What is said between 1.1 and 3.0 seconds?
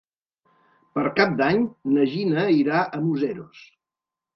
Cap d'Any na Gina irà